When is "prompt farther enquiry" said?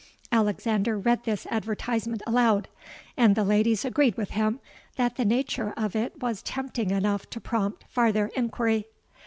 7.39-8.85